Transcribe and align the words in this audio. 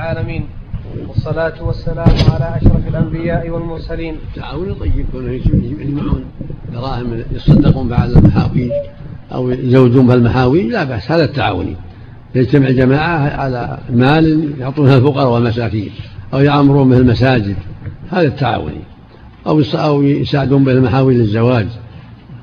العالمين. 0.00 0.44
والصلاة 1.08 1.62
والسلام 1.62 2.08
على 2.32 2.56
أشرف 2.56 2.88
الأنبياء 2.88 3.50
والمرسلين. 3.50 4.16
تعاون 4.36 4.74
طيب 4.74 5.06
يجمعون؟ 5.80 6.24
دراهم 6.72 7.22
يصدقون 7.32 7.88
بعد 7.88 8.10
المحاويج 8.10 8.70
أو 9.32 9.50
يزوجون 9.50 10.06
بالمحاويج 10.06 10.66
لا 10.66 10.84
بأس 10.84 11.10
هذا 11.10 11.24
التعاوني 11.24 11.76
يجتمع 12.34 12.70
جماعة 12.70 13.36
على 13.36 13.78
مال 13.92 14.54
يعطونها 14.58 14.96
الفقراء 14.96 15.28
والمساكين 15.28 15.90
أو 16.34 16.40
يعمرون 16.40 16.90
به 16.90 16.96
المساجد 16.96 17.56
هذا 18.10 18.26
التعاوني 18.26 18.82
أو 19.46 19.62
أو 19.74 20.02
يساعدون 20.02 20.64
به 20.64 20.72
المحاويج 20.72 21.16
للزواج 21.16 21.66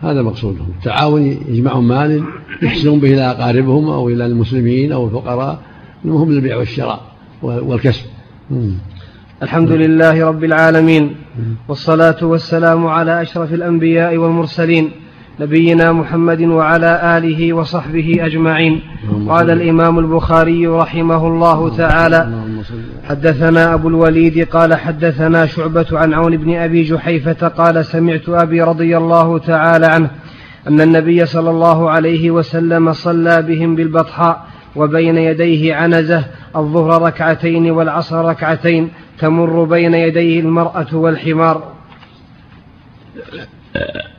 هذا 0.02 0.22
مقصودهم 0.22 0.68
التعاون 0.78 1.22
يجمعون 1.48 1.88
مال 1.88 2.24
يحسنون 2.64 3.00
به 3.00 3.14
إلى 3.14 3.32
أقاربهم 3.32 3.90
أو 3.90 4.10
إلى 4.10 4.26
المسلمين 4.26 4.92
أو 4.92 5.06
الفقراء 5.06 5.60
المهم 6.06 6.32
للبيع 6.32 6.58
والشراء. 6.58 7.17
والكسب. 7.42 8.06
الحمد 9.44 9.72
لله 9.72 10.26
رب 10.28 10.44
العالمين 10.44 11.16
والصلاة 11.68 12.18
والسلام 12.22 12.88
على 12.88 13.22
أشرف 13.22 13.54
الأنبياء 13.54 14.18
والمرسلين 14.18 14.92
نبينا 15.40 15.92
محمد 15.92 16.42
وعلى 16.42 17.18
آله 17.18 17.54
وصحبه 17.54 18.26
أجمعين. 18.26 18.82
قال 19.30 19.50
الإمام 19.50 20.00
البخاري 20.00 20.68
رحمه 20.68 21.28
الله 21.28 21.78
تعالى 21.78 22.30
حدثنا 23.10 23.74
أبو 23.74 23.88
الوليد 23.88 24.48
قال 24.48 24.76
حدثنا 24.76 25.46
شعبة 25.46 25.86
عن 25.92 26.14
عون 26.14 26.38
بن 26.38 26.56
أبي 26.56 26.84
جحيفة 26.84 27.48
قال 27.48 27.86
سمعت 27.86 28.30
أبي 28.30 28.62
رضي 28.62 28.98
الله 28.98 29.38
تعالى 29.38 29.86
عنه 29.86 30.10
أن 30.68 30.82
النبي 30.82 31.26
صلى 31.26 31.50
الله 31.50 31.90
عليه 31.90 32.32
وسلم 32.32 32.94
صلى 32.94 33.42
بهم 33.42 33.76
بالبطحاء 33.76 34.48
وبين 34.78 35.18
يديه 35.18 35.76
عنزة 35.76 36.26
الظهر 36.56 37.02
ركعتين 37.02 37.72
والعصر 37.72 38.26
ركعتين 38.26 38.90
تمر 39.20 39.64
بين 39.64 39.94
يديه 39.94 40.40
المرأة 40.40 40.88
والحمار. 40.96 41.64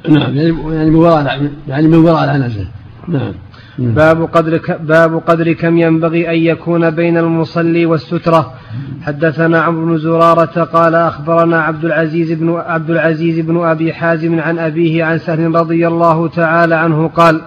نعم 0.09 0.37
يعني 0.37 0.91
من 0.91 0.95
وراء 0.95 1.51
يعني 1.69 1.89
من 1.89 1.99
وراء 1.99 2.25
العنزة. 2.25 2.67
نعم. 3.09 3.33
باب 3.79 4.23
قدر 4.23 4.61
باب 4.81 5.19
قدر 5.19 5.53
كم 5.53 5.79
ينبغي 5.79 6.31
أن 6.31 6.39
يكون 6.39 6.91
بين 6.91 7.19
المصلي 7.19 7.87
والسترة. 7.87 8.55
حدثنا 9.03 9.61
عمرو 9.61 9.87
بن 9.87 9.99
زرارة 9.99 10.65
قال 10.65 10.95
أخبرنا 10.95 11.61
عبد 11.61 11.85
العزيز 11.85 12.33
بن 12.33 12.51
عبد 12.51 12.91
العزيز 12.91 13.41
بن 13.41 13.65
أبي 13.65 13.93
حازم 13.93 14.41
عن 14.41 14.59
أبيه 14.59 15.05
عن 15.05 15.19
سهل 15.19 15.55
رضي 15.55 15.89
الله 15.89 16.29
تعالى 16.29 16.75
عنه 16.75 17.09
قال 17.09 17.41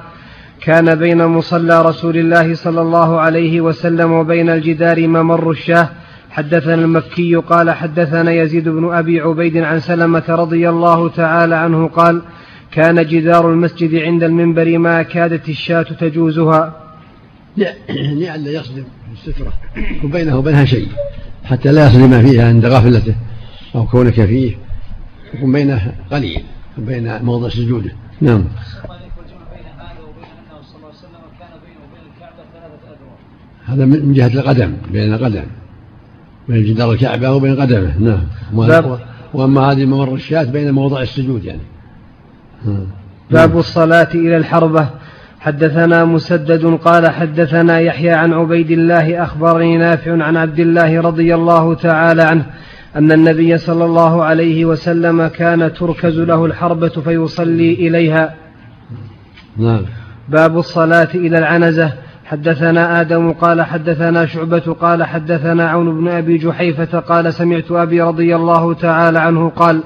كان 0.62 0.96
بين 0.96 1.26
مصلى 1.26 1.82
رسول 1.82 2.18
الله 2.18 2.56
صلى 2.56 2.82
الله 2.82 3.20
عليه 3.20 3.62
وسلم 3.62 4.12
وبين 4.12 4.50
الجدار 4.50 5.08
ممر 5.08 5.52
الشاه. 5.52 5.90
حدثنا 6.30 6.74
المكي 6.74 7.36
قال 7.36 7.72
حدثنا 7.72 8.32
يزيد 8.32 8.70
بن 8.70 8.94
أبي 8.94 9.20
عبيد 9.20 9.58
عن 9.58 9.80
سلمة 9.80 10.24
رضي 10.30 10.70
الله 10.70 11.10
تعالى 11.10 11.56
عنه 11.56 11.88
قال 11.88 12.22
كان 12.72 13.06
جدار 13.06 13.52
المسجد 13.52 13.96
عند 13.96 14.24
المنبر 14.24 14.78
ما 14.78 15.04
كادت 15.04 15.50
الشاة 15.50 15.82
تجوزها. 15.82 16.74
لئلا 17.90 18.52
يصدم 18.52 18.84
السترة 19.14 19.54
وبينه 20.04 20.38
وبينها 20.38 20.66
شيء 20.66 20.88
حتى 21.44 21.72
لا 21.72 21.88
يصدم 21.88 22.22
فيها 22.22 22.48
عند 22.48 22.66
غفلته 22.66 23.16
أو 23.76 23.86
كونك 23.86 24.26
فيه 24.26 24.56
يكون 25.34 25.52
بينه 25.52 25.92
قليل 26.12 26.44
بين 26.78 27.24
موضع 27.24 27.50
سجوده. 27.50 27.92
نعم. 28.22 28.44
هذا 33.66 33.86
من 33.86 34.14
جهة 34.14 34.28
القدم 34.28 34.74
بين 34.92 35.14
القدم. 35.14 35.44
بين 36.50 36.64
جدار 36.64 36.92
الكعبة 36.92 37.32
وبين 37.32 37.62
قدمه. 37.62 38.00
نعم. 38.00 38.98
وأما 39.34 39.62
هذه 39.72 39.86
ممر 39.86 40.14
الشاة 40.14 40.44
بين 40.44 40.72
موضع 40.72 41.02
السجود 41.02 41.46
يعني. 41.46 41.62
باب 43.32 43.58
الصلاة 43.58 44.10
إلى 44.16 44.38
الحربة. 44.38 44.90
حدثنا 45.40 46.06
مسدد 46.06 46.66
قال 46.66 47.12
حدثنا 47.12 47.80
يحيى 47.80 48.12
عن 48.12 48.34
عبيد 48.34 48.72
الله 48.72 49.24
أخبرني 49.24 49.78
نافع 49.78 50.24
عن 50.24 50.38
عبد 50.38 50.60
الله 50.60 51.02
رضي 51.02 51.36
الله 51.36 51.74
تعالى 51.74 52.24
عنه 52.24 52.46
أن 52.96 53.12
النبي 53.12 53.58
صلى 53.58 53.86
الله 53.86 54.24
عليه 54.24 54.66
وسلم 54.66 55.28
كان 55.28 55.74
تركز 55.74 56.20
له 56.20 56.46
الحربة 56.46 56.90
فيصلي 56.90 57.74
إليها. 57.74 58.36
نعم. 59.58 59.82
باب 60.30 60.58
الصلاة 60.58 61.10
إلى 61.16 61.38
العنزة. 61.38 61.94
حدثنا 62.32 63.02
آدم 63.02 63.32
قال 63.32 63.62
حدثنا 63.62 64.26
شعبة 64.26 64.76
قال 64.82 65.04
حدثنا 65.04 65.70
عون 65.70 66.00
بن 66.00 66.08
أبي 66.08 66.38
جحيفة 66.38 67.00
قال 67.00 67.34
سمعت 67.34 67.72
أبي 67.72 68.02
رضي 68.02 68.36
الله 68.36 68.74
تعالى 68.74 69.20
عنه 69.20 69.50
قال 69.50 69.84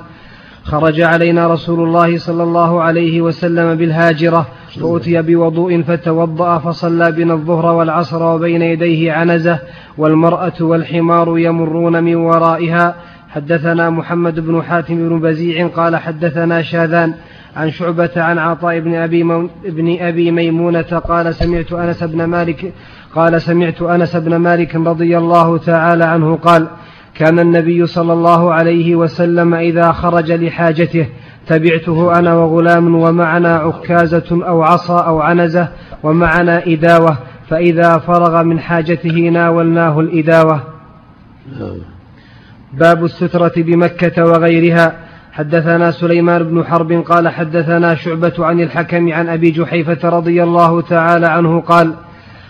خرج 0.64 1.02
علينا 1.02 1.48
رسول 1.48 1.88
الله 1.88 2.18
صلى 2.18 2.44
الله 2.44 2.82
عليه 2.82 3.22
وسلم 3.22 3.76
بالهاجرة 3.76 4.48
فأتي 4.82 5.22
بوضوء 5.22 5.82
فتوضأ 5.82 6.58
فصلى 6.58 7.12
بنا 7.12 7.34
الظهر 7.34 7.66
والعصر 7.66 8.24
وبين 8.24 8.62
يديه 8.62 9.14
عنزة 9.14 9.60
والمرأة 9.98 10.62
والحمار 10.62 11.40
يمرون 11.40 12.04
من 12.04 12.16
ورائها. 12.16 12.96
حدثنا 13.30 13.90
محمد 13.90 14.40
بن 14.40 14.64
حاتم 14.64 15.10
بن 15.10 15.20
بزيع 15.20 15.68
قال 15.68 15.96
حدثنا 15.96 16.62
شاذان 16.62 17.14
عن 17.56 17.72
شعبة 17.72 18.12
عن 18.16 18.38
عطاء 18.38 18.80
بن 18.80 18.96
أبي, 18.96 19.24
مو... 19.24 19.50
بن 19.66 19.98
أبي 20.00 20.32
ميمونة 20.32 20.82
قال 20.82 21.36
سمعت 21.36 21.74
أنس 21.74 22.04
بن 22.04 22.24
مالك 22.24 22.74
قال 23.16 23.42
سمعت 23.42 23.82
أنس 23.82 24.16
بن 24.16 24.36
مالك 24.36 24.76
رضي 24.76 25.18
الله 25.18 25.58
تعالى 25.58 26.06
عنه 26.06 26.36
قال 26.36 26.68
كان 27.16 27.40
النبي 27.40 27.86
صلى 27.86 28.14
الله 28.14 28.54
عليه 28.54 28.96
وسلم 28.96 29.54
إذا 29.54 29.92
خرج 29.92 30.32
لحاجته 30.32 31.08
تبعته 31.48 32.20
أنا 32.20 32.34
وغلام 32.34 32.96
ومعنا 32.96 33.56
عكازة 33.56 34.46
أو 34.48 34.64
عصا 34.64 35.00
أو 35.00 35.22
عنزة 35.22 35.70
ومعنا 36.04 36.64
إداوة 36.68 37.18
فإذا 37.50 37.98
فرغ 37.98 38.44
من 38.44 38.60
حاجته 38.60 39.30
ناولناه 39.30 40.00
الإداوة. 40.00 40.62
باب 42.74 43.06
السترة 43.06 43.54
بمكة 43.58 44.26
وغيرها. 44.26 45.05
حدثنا 45.36 45.92
سليمان 45.92 46.44
بن 46.44 46.66
حرب 46.66 46.92
قال 46.92 47.28
حدثنا 47.28 47.96
شعبة 47.96 48.34
عن 48.40 48.60
الحكم 48.60 49.14
عن 49.14 49.30
أبي 49.30 49.52
جحيفة 49.52 50.10
رضي 50.10 50.44
الله 50.44 50.82
تعالى 50.82 51.28
عنه 51.28 51.62
قال 51.62 51.94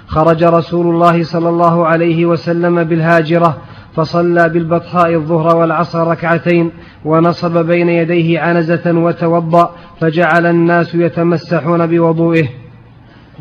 خرج 0.07 0.44
رسول 0.44 0.95
الله 0.95 1.24
صلى 1.24 1.50
الله 1.50 1.85
عليه 1.85 2.25
وسلم 2.25 2.84
بالهاجرة 2.84 3.57
فصلى 3.95 4.50
بالبطحاء 4.50 5.13
الظهر 5.13 5.56
والعصر 5.56 6.07
ركعتين 6.07 6.72
ونصب 7.06 7.66
بين 7.66 7.90
يديه 7.90 8.40
عنزة 8.40 8.91
وتوضأ 8.91 9.75
فجعل 10.01 10.45
الناس 10.45 10.95
يتمسحون 10.95 11.88
بوضوئه. 11.88 12.47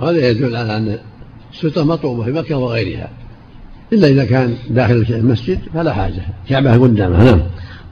هذا 0.02 0.28
يدل 0.28 0.56
على 0.56 0.76
أن 0.76 0.98
السترة 1.52 1.82
مطلوبة 1.82 2.24
في 2.24 2.32
مكة 2.32 2.56
وغيرها. 2.56 3.08
إلا 3.92 4.08
إذا 4.08 4.24
كان 4.24 4.54
داخل 4.70 5.06
المسجد 5.10 5.58
فلا 5.74 5.92
حاجة. 5.92 6.22
كعبة 6.48 6.76
قدامه 6.76 7.24
نعم. 7.24 7.40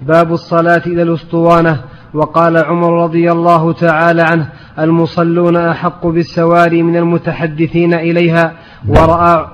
باب 0.06 0.32
الصلاة 0.32 0.82
إلى 0.86 1.02
الأسطوانة. 1.02 1.80
وقال 2.14 2.58
عمر 2.58 3.02
رضي 3.02 3.32
الله 3.32 3.72
تعالى 3.72 4.22
عنه 4.22 4.48
المصلون 4.78 5.56
أحق 5.56 6.06
بالسواري 6.06 6.82
من 6.82 6.96
المتحدثين 6.96 7.94
إليها. 7.94 8.52
ورأى 8.88 9.46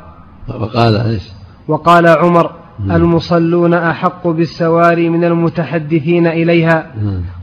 وقال 0.60 1.20
وقال 1.68 2.06
عمر 2.08 2.50
المصلون 2.90 3.74
أحق 3.74 4.28
بالسواري 4.28 5.08
من 5.08 5.24
المتحدثين 5.24 6.26
إليها. 6.26 6.86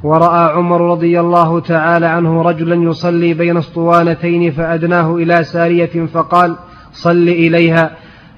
ورأى 0.04 0.54
عمر 0.54 0.92
رضي 0.92 1.20
الله 1.20 1.60
تعالى 1.60 2.06
عنه 2.06 2.42
رجلا 2.42 2.76
يصلي 2.76 3.34
بين 3.34 3.58
اسطوانتين 3.58 4.52
فأدناه 4.52 5.16
إلى 5.16 5.44
سارية 5.44 6.06
فقال 6.14 6.56
صل 6.94 7.28
إليها. 7.30 7.92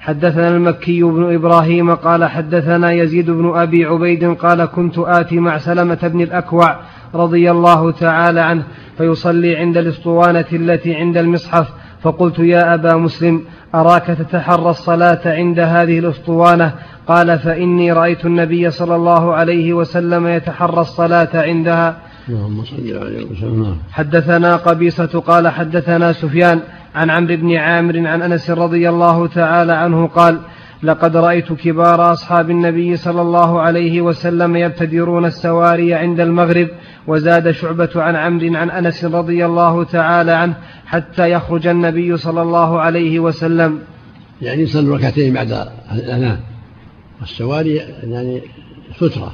حدثنا 0.08 0.48
المكي 0.48 1.02
بن 1.02 1.34
إبراهيم 1.34 1.94
قال 1.94 2.24
حدثنا 2.24 2.92
يزيد 2.92 3.30
بن 3.30 3.58
أبي 3.58 3.84
عبيد 3.84 4.24
قال 4.24 4.64
كنت 4.64 4.98
آتي 4.98 5.40
مع 5.40 5.58
سلمة 5.58 5.98
بن 6.02 6.20
الأكوع 6.20 6.76
رضي 7.14 7.50
الله 7.50 7.90
تعالى 7.90 8.40
عنه 8.40 8.62
فيصلي 8.98 9.56
عند 9.56 9.76
الأسطوانة 9.76 10.44
التي 10.52 10.94
عند 10.94 11.16
المصحف 11.16 11.68
فقلت 12.02 12.38
يا 12.38 12.74
أبا 12.74 12.96
مسلم 12.96 13.42
أراك 13.74 14.06
تتحرى 14.06 14.70
الصلاة 14.70 15.20
عند 15.26 15.60
هذه 15.60 15.98
الأسطوانة؟ 15.98 16.74
قال 17.08 17.38
فإني 17.38 17.92
رأيت 17.92 18.24
النبي 18.26 18.70
صلى 18.70 18.96
الله 18.96 19.34
عليه 19.34 19.72
وسلم 19.72 20.26
يتحرى 20.26 20.80
الصلاة 20.80 21.28
عندها. 21.34 21.96
اللهم 22.28 22.64
صل 22.64 22.98
عليه 22.98 23.24
وسلم. 23.24 23.76
حدثنا 23.90 24.56
قبيصة 24.56 25.20
قال 25.26 25.48
حدثنا 25.48 26.12
سفيان 26.12 26.60
عن 26.94 27.10
عمرو 27.10 27.36
بن 27.36 27.56
عامر 27.56 28.06
عن 28.06 28.22
أنس 28.22 28.50
رضي 28.50 28.88
الله 28.88 29.26
تعالى 29.26 29.72
عنه 29.72 30.06
قال 30.06 30.38
لقد 30.82 31.16
رأيت 31.16 31.52
كبار 31.52 32.12
أصحاب 32.12 32.50
النبي 32.50 32.96
صلى 32.96 33.22
الله 33.22 33.60
عليه 33.60 34.00
وسلم 34.00 34.56
يبتدرون 34.56 35.24
السواري 35.24 35.94
عند 35.94 36.20
المغرب 36.20 36.68
وزاد 37.06 37.50
شعبة 37.50 37.90
عن 37.96 38.16
عمرو 38.16 38.56
عن 38.56 38.70
أنس 38.70 39.04
رضي 39.04 39.46
الله 39.46 39.84
تعالى 39.84 40.32
عنه 40.32 40.54
حتى 40.86 41.30
يخرج 41.30 41.66
النبي 41.66 42.16
صلى 42.16 42.42
الله 42.42 42.80
عليه 42.80 43.20
وسلم. 43.20 43.78
يعني 44.42 44.62
يصلي 44.62 44.88
ركعتين 44.88 45.34
بعد 45.34 45.68
الأذان 45.92 46.38
والسواري 47.20 47.74
يعني 48.02 48.42
سترة. 48.96 49.32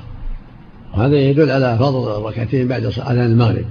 وهذا 0.96 1.16
يدل 1.16 1.50
على 1.50 1.78
فضل 1.78 2.16
الركعتين 2.18 2.68
بعد 2.68 2.84
أذان 2.84 3.26
المغرب. 3.26 3.64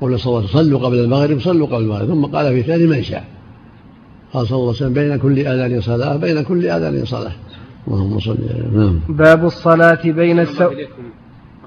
قول 0.00 0.20
صلى 0.20 0.26
الله 0.26 0.38
عليه 0.38 0.48
وسلم 0.48 0.62
صلوا 0.62 0.80
قبل 0.86 0.98
المغرب 0.98 1.40
صلوا 1.40 1.66
قبل 1.66 1.82
المغرب. 1.82 2.08
ثم 2.08 2.26
قال 2.26 2.54
في 2.54 2.62
ثاني 2.62 2.86
من 2.86 3.02
شاء. 3.02 3.24
قال 4.32 4.46
صلى 4.46 4.56
الله 4.56 4.68
عليه 4.68 4.76
وسلم 4.76 4.92
بين 4.92 5.16
كل 5.16 5.38
آذان 5.38 5.80
صلاة 5.80 6.16
بين 6.16 6.42
كل 6.42 6.66
آذان 6.66 7.04
صلاة. 7.04 7.32
اللهم 7.88 8.18
صل 8.20 8.38
نعم. 8.72 9.00
باب 9.08 9.44
الصلاة 9.44 10.02
بين 10.04 10.38
السو 10.40 10.70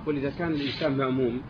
أقول 0.04 0.18
إذا 0.18 0.30
كان 0.30 0.52
الإنسان 0.52 0.98
مأموم 0.98 1.42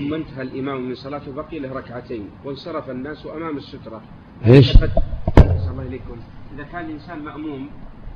ثم 0.00 0.14
انتهى 0.14 0.42
الإمام 0.42 0.88
من 0.88 0.94
صلاته 0.94 1.32
بقي 1.32 1.58
له 1.58 1.72
ركعتين 1.72 2.22
وانصرف 2.44 2.90
الناس 2.90 3.26
أمام 3.36 3.56
السترة. 3.56 4.00
إيش؟ 4.46 4.76
الله 4.76 5.82
إليكم. 5.88 6.16
إذا 6.54 6.64
كان 6.72 6.84
الإنسان 6.86 7.18
مأموم 7.18 7.68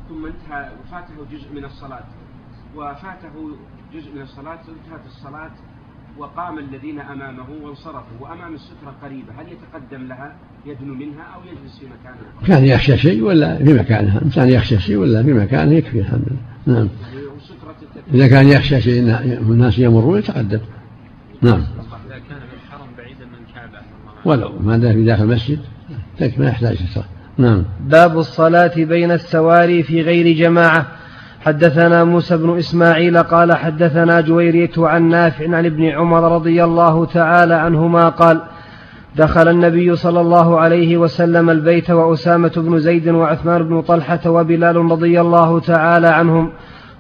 ثم 0.08 0.26
انتهى 0.26 0.70
وفاته 0.81 1.14
جزء 1.32 1.52
من 1.55 1.64
الصلاة 1.64 2.05
وفاته 2.76 3.34
جزء 3.94 4.14
من 4.14 4.23
الصلاة 4.23 4.61
انتهت 4.61 5.06
الصلاة 5.06 5.50
وقام 6.19 6.58
الذين 6.58 7.00
أمامه 7.00 7.46
وانصرفوا 7.62 8.19
وأمام 8.20 8.55
السترة 8.55 8.94
قريبة. 9.02 9.32
هل 9.38 9.46
يتقدم 9.52 10.06
لها 10.08 10.37
يدنو 10.67 10.94
منها 10.94 11.23
أو 11.35 11.41
يجلس 11.41 11.79
في 11.79 11.87
مكانها؟ 11.87 12.46
كان 12.46 12.64
يخشى 12.64 12.96
شيء 12.96 13.23
ولا 13.23 13.56
في 13.56 13.73
مكانها؟ 13.73 14.23
إنسان 14.23 14.49
يخشى 14.49 14.79
شيء 14.79 14.96
ولا 14.96 15.23
في 15.23 15.32
مكانه 15.32 15.73
يكفي 15.73 16.00
الحمد 16.00 16.25
لله 16.26 16.79
نعم. 16.79 16.88
إذا 18.14 18.29
كان 18.29 18.49
يخشى 18.49 18.81
شيء 18.81 19.02
أن 19.02 19.38
الناس 19.50 19.79
يمرون 19.79 20.19
يتقدم. 20.19 20.61
نعم. 21.43 21.55
إذا 21.55 22.19
كان 22.29 22.38
في 22.38 22.55
الحرم 22.55 22.88
بعيدا 22.99 23.25
من 23.25 23.46
الكعبة 23.49 23.79
ولو 24.25 24.58
ما 24.61 24.76
دام 24.76 24.93
في 24.93 25.05
داخل 25.05 25.23
المسجد 25.23 25.58
ما 26.38 26.46
يحتاج 26.46 26.79
نعم. 27.38 27.64
باب 27.81 28.19
الصلاة 28.19 28.75
بين 28.76 29.11
السواري 29.11 29.82
في 29.82 30.02
غير 30.02 30.37
جماعة. 30.37 30.87
حدثنا 31.44 32.05
موسى 32.05 32.37
بن 32.37 32.58
إسماعيل 32.58 33.19
قال 33.19 33.56
حدثنا 33.56 34.20
جويرية 34.20 34.70
عن 34.79 35.08
نافع 35.08 35.56
عن 35.56 35.67
ابن 35.67 35.85
عمر 35.85 36.35
رضي 36.35 36.64
الله 36.64 37.05
تعالى 37.05 37.55
عنهما 37.55 38.08
قال 38.08 38.41
دخل 39.17 39.49
النبي 39.49 39.96
صلى 39.96 40.20
الله 40.20 40.61
عليه 40.61 40.96
وسلم 40.96 41.50
البيت 41.50 41.91
وأسامة 41.91 42.52
بن 42.56 42.79
زيد 42.79 43.08
وعثمان 43.08 43.62
بن 43.62 43.82
طلحة 43.82 44.20
وبلال 44.26 44.76
رضي 44.76 45.20
الله 45.20 45.61
تعالى 45.61 46.08
عنهم 46.08 46.52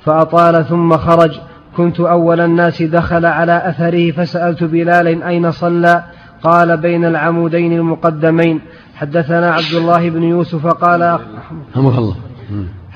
فأطال 0.04 0.64
ثم 0.64 0.96
خرج. 0.96 1.40
كنت 1.76 2.00
أول 2.00 2.40
الناس 2.40 2.82
دخل 2.82 3.26
على 3.26 3.68
أثره 3.68 4.10
فسألت 4.10 4.64
بلال 4.64 5.22
أين 5.22 5.50
صلى؟ 5.50 6.04
قال 6.42 6.76
بين 6.76 7.04
العمودين 7.04 7.72
المقدمين. 7.72 8.60
حدثنا 8.94 9.50
عبد 9.50 9.74
الله 9.74 10.10
بن 10.10 10.22
يوسف 10.22 10.66
قال 10.66 11.18
الله. 11.76 12.16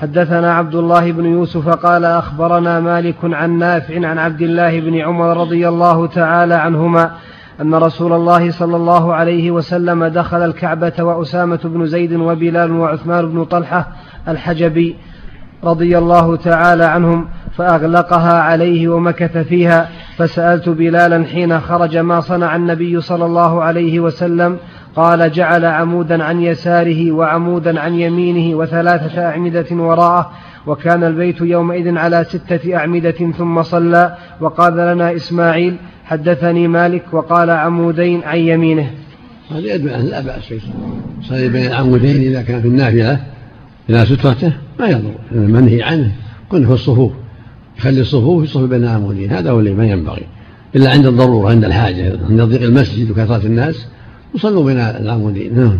حدثنا 0.01 0.53
عبد 0.53 0.75
الله 0.75 1.11
بن 1.11 1.25
يوسف 1.25 1.69
قال 1.69 2.05
أخبرنا 2.05 2.79
مالك 2.79 3.15
عن 3.23 3.57
نافع 3.57 4.07
عن 4.07 4.17
عبد 4.17 4.41
الله 4.41 4.79
بن 4.79 4.95
عمر 4.95 5.37
رضي 5.37 5.67
الله 5.67 6.07
تعالى 6.07 6.53
عنهما 6.53 7.11
أن 7.61 7.75
رسول 7.75 8.13
الله 8.13 8.51
صلى 8.51 8.75
الله 8.75 9.13
عليه 9.13 9.51
وسلم 9.51 10.05
دخل 10.05 10.45
الكعبة 10.45 10.93
وأسامة 10.99 11.59
بن 11.63 11.85
زيد 11.85 12.13
وبلال 12.13 12.71
وعثمان 12.71 13.29
بن 13.29 13.45
طلحة 13.45 13.87
الحجبي 14.27 14.95
رضي 15.63 15.97
الله 15.97 16.35
تعالى 16.35 16.85
عنهم 16.85 17.27
فأغلقها 17.57 18.41
عليه 18.41 18.87
ومكث 18.87 19.37
فيها 19.37 19.89
فسألت 20.17 20.69
بلالا 20.69 21.25
حين 21.25 21.59
خرج 21.59 21.97
ما 21.97 22.21
صنع 22.21 22.55
النبي 22.55 23.01
صلى 23.01 23.25
الله 23.25 23.63
عليه 23.63 23.99
وسلم 23.99 24.57
قال 24.99 25.31
جعل 25.31 25.65
عمودا 25.65 26.23
عن 26.23 26.41
يساره 26.41 27.11
وعمودا 27.11 27.79
عن 27.79 27.93
يمينه 27.93 28.57
وثلاثة 28.57 29.21
أعمدة 29.21 29.65
وراءه 29.71 30.31
وكان 30.67 31.03
البيت 31.03 31.41
يومئذ 31.41 31.97
على 31.97 32.25
ستة 32.29 32.75
أعمدة 32.75 33.31
ثم 33.37 33.63
صلى 33.63 34.15
وقال 34.41 34.73
لنا 34.73 35.15
إسماعيل 35.15 35.75
حدثني 36.05 36.67
مالك 36.67 37.03
وقال 37.11 37.49
عمودين 37.49 38.23
عن 38.23 38.37
يمينه. 38.37 38.91
هذا 39.51 39.73
يدل 39.75 39.89
أن 39.89 40.05
لا 40.05 40.21
بأس 40.21 40.53
صلي 41.29 41.49
بين 41.49 41.65
العمودين 41.65 42.15
إذا 42.15 42.41
كان 42.41 42.61
في 42.61 42.67
النافلة 42.67 43.19
إلى 43.89 44.05
سترته 44.05 44.53
ما 44.79 44.87
يضر 44.87 45.13
المنهي 45.31 45.83
عنه 45.83 46.11
كن 46.49 46.65
في 46.65 46.73
الصفوف. 46.73 47.11
يخلي 47.77 48.01
الصفوف 48.01 48.43
يصف 48.43 48.61
بين 48.61 48.83
العمودين 48.83 49.31
هذا 49.31 49.51
هو 49.51 49.59
اللي 49.59 49.73
ما 49.73 49.85
ينبغي. 49.85 50.23
إلا 50.75 50.89
عند 50.91 51.05
الضرورة 51.05 51.49
عند 51.49 51.65
الحاجة 51.65 52.19
عند 52.29 52.41
ضيق 52.41 52.61
المسجد 52.61 53.11
وكثرة 53.11 53.45
الناس 53.45 53.85
وصلوا 54.35 54.65
بين 54.65 54.79
العمودين 54.79 55.59
نعم. 55.59 55.79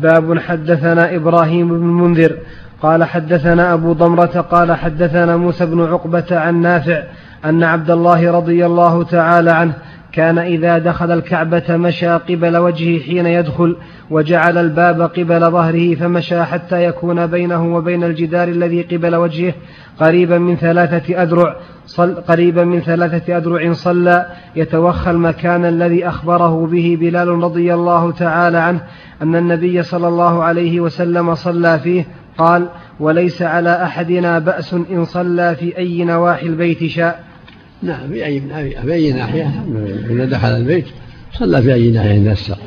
باب 0.00 0.38
حدثنا 0.38 1.14
إبراهيم 1.16 1.68
بن 1.68 1.74
المنذر 1.74 2.36
قال 2.82 3.04
حدثنا 3.04 3.74
أبو 3.74 3.92
ضمرة 3.92 4.46
قال 4.50 4.72
حدثنا 4.72 5.36
موسى 5.36 5.66
بن 5.66 5.80
عقبة 5.80 6.24
عن 6.30 6.60
نافع 6.60 7.02
أن 7.44 7.62
عبد 7.62 7.90
الله 7.90 8.30
رضي 8.30 8.66
الله 8.66 9.04
تعالى 9.04 9.50
عنه 9.50 9.72
كان 10.16 10.38
إذا 10.38 10.78
دخل 10.78 11.10
الكعبة 11.10 11.76
مشى 11.76 12.08
قبل 12.08 12.56
وجهه 12.56 13.02
حين 13.02 13.26
يدخل 13.26 13.76
وجعل 14.10 14.58
الباب 14.58 15.00
قبل 15.00 15.40
ظهره 15.50 15.94
فمشى 15.94 16.44
حتى 16.44 16.84
يكون 16.84 17.26
بينه 17.26 17.74
وبين 17.74 18.04
الجدار 18.04 18.48
الذي 18.48 18.82
قبل 18.82 19.16
وجهه. 19.16 19.54
قريبا 20.00 20.38
من 20.38 20.56
ثلاثة 20.56 21.22
أذرع 21.22 21.56
صل 21.86 22.14
قريبا 22.14 22.64
من 22.64 22.80
ثلاثة 22.80 23.36
أذرع 23.36 23.72
صلى. 23.72 24.26
يتوخى 24.56 25.10
المكان 25.10 25.64
الذي 25.64 26.08
أخبره 26.08 26.66
به 26.66 26.98
بلال 27.00 27.28
رضي 27.28 27.74
الله 27.74 28.12
تعالى 28.12 28.58
عنه 28.58 28.80
أن 29.22 29.36
النبي 29.36 29.82
صلى 29.82 30.08
الله 30.08 30.44
عليه 30.44 30.80
وسلم 30.80 31.34
صلى 31.34 31.78
فيه. 31.78 32.06
قال 32.38 32.68
وليس 33.00 33.42
على 33.42 33.82
أحدنا 33.82 34.38
بأس 34.38 34.74
إن 34.74 35.04
صلى 35.04 35.56
في 35.56 35.78
أي 35.78 36.04
نواحي 36.04 36.46
البيت 36.46 36.84
شاء. 36.86 37.35
نعم 37.82 38.08
في 38.08 38.26
أي 38.26 38.40
في 38.82 38.94
أي 38.94 39.12
ناحية. 39.12 39.64
إذا 40.10 40.24
دخل 40.24 40.48
البيت 40.48 40.86
صلى 41.32 41.62
في 41.62 41.74
أي 41.74 41.90
ناحية 41.90 42.30
يسر 42.30 42.58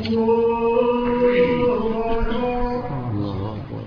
الله 3.12 3.56
أكبر. 3.56 3.84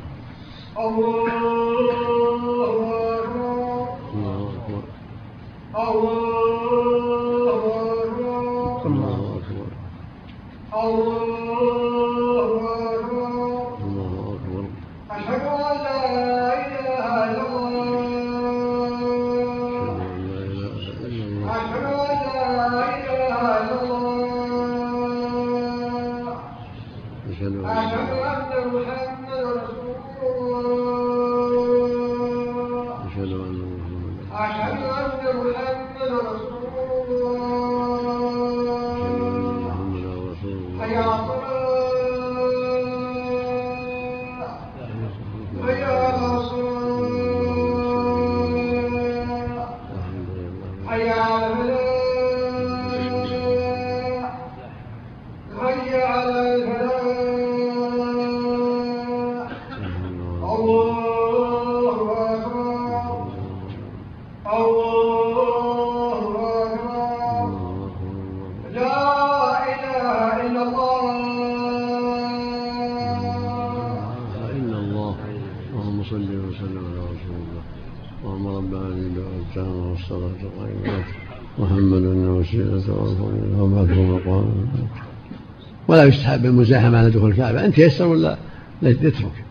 ولا 85.88 86.04
يستحب 86.04 86.44
المزاحمة 86.44 86.98
على 86.98 87.10
دخول 87.10 87.30
الكعبة. 87.30 87.64
أن 87.64 87.72
تيسر 87.72 88.06
ولا 88.06 88.36
يترك؟ 88.82 89.44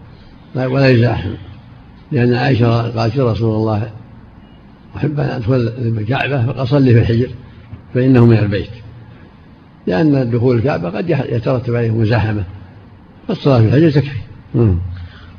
ولا 0.55 0.89
يزاحم. 0.89 1.31
لأن 2.11 2.33
عائشة 2.33 2.99
قالت 2.99 3.15
يا 3.15 3.31
رسول 3.31 3.55
الله 3.55 3.91
أحب 4.97 5.19
أن 5.19 5.29
أدخل 5.29 5.73
الكعبة 5.77 6.45
فأصلي 6.45 6.93
في 6.93 6.99
الحجر 6.99 7.29
فإنه 7.93 8.25
من 8.25 8.37
البيت. 8.37 8.69
لأن 9.87 10.29
دخول 10.29 10.55
الكعبة 10.55 10.89
قد 10.89 11.09
يترتب 11.09 11.75
عليه 11.75 11.91
مزاحمة 11.91 12.43
فالصلاة 13.27 13.59
في 13.59 13.65
الحجر 13.65 13.89
تكفي. 13.89 14.19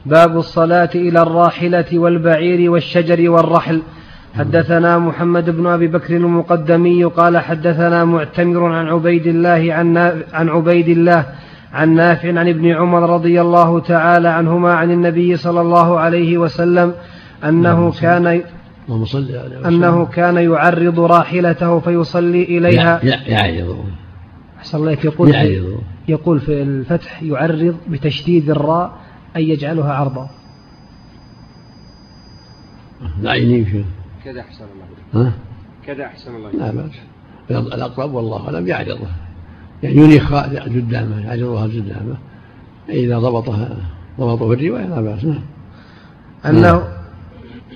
باب 0.06 0.36
الصلاة 0.36 0.90
إلى 0.94 1.22
الراحلة 1.22 1.98
والبعير 1.98 2.70
والشجر 2.70 3.30
والرحل. 3.30 3.82
حدثنا 4.34 4.98
محمد 4.98 5.50
بن 5.50 5.66
أبي 5.66 5.86
بكر 5.86 6.16
المقدمي 6.16 7.04
قال 7.04 7.38
حدثنا 7.38 8.04
معتمر 8.04 8.72
عن 8.72 8.86
عبيد 8.86 9.26
الله 9.26 9.74
عن, 9.74 9.96
عن 10.32 10.48
عبيد 10.48 10.88
الله 10.88 11.26
عن 11.72 11.94
نافع 11.94 12.28
عن 12.28 12.48
ابن 12.48 12.66
عمر 12.66 13.10
رضي 13.10 13.40
الله 13.40 13.80
تعالى 13.80 14.28
عنهما 14.28 14.72
عن 14.72 14.90
النبي 14.90 15.36
صلى 15.36 15.60
الله 15.60 15.98
عليه 16.00 16.38
وسلم 16.38 16.94
أنه 17.44 17.92
كان 17.92 18.42
أنه 19.66 20.06
كان 20.06 20.36
يعرض 20.36 21.00
راحلته 21.00 21.80
فيصلي 21.80 22.42
إليها. 22.42 23.00
يعرض 23.04 23.84
أحسن 24.58 24.78
الله 24.78 24.92
يقول 25.04 25.34
يعرض 25.34 25.80
يقول 26.08 26.40
في 26.40 26.62
الفتح 26.62 27.22
يعرض 27.22 27.76
بتشديد 27.88 28.50
الراء 28.50 28.92
أن 29.36 29.42
يجعلها 29.42 29.92
عرضا. 29.92 30.30
لا 33.22 33.34
ينيم 33.34 33.84
كذا 34.24 34.40
أحسن 34.40 34.64
الله 34.64 35.26
ها؟ 35.26 35.32
كذا 35.86 36.04
أحسن 36.04 36.36
الله 36.36 36.50
لا 36.50 36.70
بأس. 36.70 36.92
الأقرب 37.50 38.14
والله 38.14 38.46
أعلم 38.46 38.66
يعرضها 38.66 39.16
يعني 39.82 39.96
ينيخ 39.96 40.34
قدامه 40.34 41.26
يعرضها 41.26 41.62
قدامه 41.62 42.16
إذا 42.88 43.18
ضبطها 43.18 43.76
ضبطه 44.20 44.48
في 44.48 44.54
الرواية 44.54 44.86
لا 44.86 45.00
بأس. 45.00 45.24
نعم. 45.24 45.42
أنه 46.46 46.82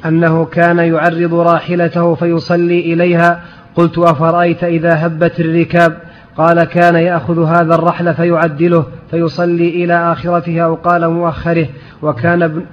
أنه 0.06 0.44
كان 0.44 0.78
يعرض 0.78 1.34
راحلته 1.34 2.14
فيصلي 2.14 2.92
إليها. 2.92 3.42
قلت 3.74 3.98
أفرأيت 3.98 4.64
إذا 4.64 5.06
هبت 5.06 5.40
الركاب؟ 5.40 6.02
قال 6.36 6.64
كان 6.64 6.94
يأخذ 6.94 7.44
هذا 7.44 7.74
الرحل 7.74 8.14
فيعدله 8.14 8.86
فيصلي 9.10 9.84
إلى 9.84 10.12
آخرته 10.12 10.60
أو 10.60 10.74
قال 10.74 11.08
مؤخره. 11.08 11.68
وكان 12.02 12.42
ابن 12.42 12.66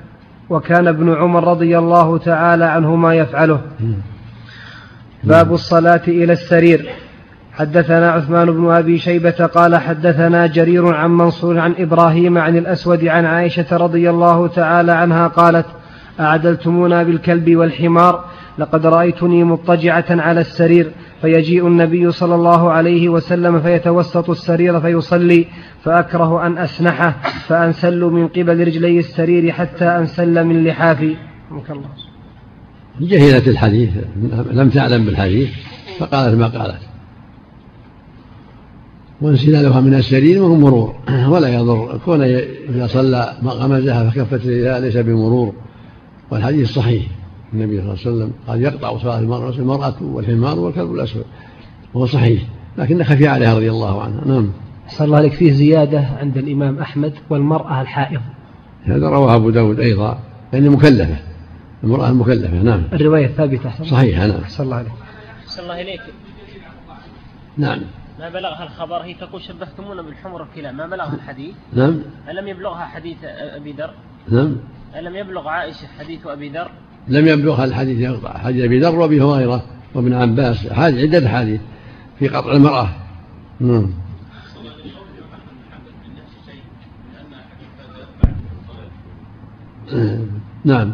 وكان 0.54 0.88
ابن 0.88 1.14
عمر 1.14 1.48
رضي 1.48 1.78
الله 1.78 2.18
تعالى 2.18 2.66
عنهما 2.66 3.16
يفعله. 3.16 3.62
باب 5.24 5.54
الصلاة 5.54 6.02
إلى 6.08 6.34
السرير. 6.34 6.90
حدثنا 7.54 8.12
عثمان 8.12 8.52
بن 8.52 8.72
أبي 8.72 8.98
شيبة 8.98 9.46
قال 9.46 9.76
حدثنا 9.76 10.48
جرير 10.48 10.88
عن 10.94 11.12
منصور 11.12 11.60
عن 11.60 11.74
إبراهيم 11.80 12.38
عن 12.38 12.58
الأسود 12.58 13.06
عن 13.06 13.26
عائشة 13.26 13.78
رضي 13.78 14.10
الله 14.10 14.48
تعالى 14.48 14.92
عنها 14.92 15.28
قالت 15.28 15.66
أعدلتمونا 16.20 17.04
بالكلب 17.04 17.56
والحمار 17.56 18.24
لقد 18.58 18.86
رأيتني 18.86 19.44
مضطجعة 19.44 20.06
على 20.10 20.42
السرير 20.42 20.92
فيجيء 21.24 21.68
النبي 21.68 22.12
صلى 22.12 22.36
الله 22.36 22.72
عليه 22.72 23.10
وسلم 23.10 23.62
فيتوسط 23.62 24.30
السرير 24.30 24.82
فيصلي 24.82 25.48
فأكره 25.84 26.48
أن 26.48 26.58
أسنحه 26.58 27.16
فأنسل 27.48 28.02
من 28.02 28.28
قبل 28.28 28.68
رجلي 28.68 29.00
السرير 29.00 29.52
حتى 29.52 29.86
أنسل 29.86 30.44
من 30.44 30.64
لحافي. 30.64 31.16
الله. 31.70 31.90
جهلت 33.00 33.48
الحديث 33.48 33.90
لم 34.52 34.70
تعلم 34.70 35.06
بالحديث 35.06 35.50
فقالت 36.00 36.40
ما 36.40 36.48
قالت. 36.48 36.82
وانسلالها 39.22 39.82
من 39.82 39.94
السرير 39.94 40.44
وهو 40.44 40.56
مرور 40.56 40.96
ولا 41.28 41.48
يضر. 41.48 42.00
كون 42.06 42.22
إذا 42.70 42.88
صلى 42.88 43.34
غمزها 43.44 44.10
فكفت 44.10 44.46
ليس 44.82 44.98
بمرور 44.98 45.54
والحديث 46.32 46.72
صحيح. 46.72 47.04
النبي 47.54 47.78
صلى 47.78 47.84
الله 47.84 48.00
عليه 48.06 48.16
وسلم 48.16 48.32
قال 48.48 48.62
يقطع 48.62 48.98
صلاة 48.98 49.20
المرأة 49.20 49.50
المرأة 49.50 49.96
والحمار 50.02 50.60
والكلب 50.60 50.94
الأسود 50.94 51.26
وهو 51.94 52.06
صحيح 52.06 52.44
لكن 52.78 53.04
خفي 53.04 53.28
عليها 53.28 53.56
رضي 53.56 53.70
الله 53.70 54.04
عنها. 54.04 54.28
نعم. 54.28 54.52
صلى 54.88 55.06
الله 55.06 55.18
عليك. 55.18 55.34
فيه 55.34 55.52
زيادة 55.52 56.08
عند 56.20 56.38
الإمام 56.38 56.80
أحمد 56.80 57.14
والمرأة 57.30 57.82
الحائض. 57.82 58.22
هذا 58.84 59.10
رواه 59.10 59.36
أبو 59.36 59.50
داود 59.50 59.80
أيضا 59.80 60.20
لأنه 60.54 60.72
مكلفة. 60.72 61.18
المرأة 61.84 62.10
المكلفة 62.10 62.62
نعم. 62.62 62.84
الرواية 62.94 63.26
الثابتة 63.26 63.84
صحيحة 63.84 64.28
نعم. 64.28 64.42
صلى 64.48 64.66
الله 64.66 64.76
عليك. 64.76 64.92
صلى 65.46 65.64
الله 65.64 65.82
إليك. 65.82 66.02
نعم. 67.58 67.82
ما 68.20 68.30
بلغها 68.30 68.64
الخبر؟ 68.64 68.98
هي 68.98 69.14
تقول 69.14 69.42
شبهتمونا 69.42 70.02
بالحمر 70.02 70.42
والكلاب 70.42 70.76
ما 70.76 70.88
بلغها 70.88 71.14
الحديث؟ 71.14 71.56
نعم. 71.74 72.00
ألم 72.30 72.48
يبلغها 72.48 72.86
حديث 72.86 73.18
أبي 73.24 73.72
ذر؟ 73.72 73.94
نعم. 74.30 74.56
ألم 74.96 75.16
يبلغ 75.16 75.48
عائشة 75.48 75.88
حديث 76.00 76.28
أبي 76.28 76.50
ذر؟ 76.50 76.72
لم 77.08 77.28
يبلغها 77.28 77.66
الحديث 77.66 78.00
يقطع 78.00 78.38
حديث 78.38 78.64
أبي 78.64 78.80
ذر 78.80 79.00
وأبي 79.00 79.22
هريرة 79.22 79.64
وابن 79.96 80.14
عباس 80.14 80.68
عدة 80.72 81.30
حديث 81.30 81.62
في 82.20 82.28
قطع 82.28 82.52
المرأة. 82.52 82.90
نعم. 83.60 83.90
نعم. 90.66 90.92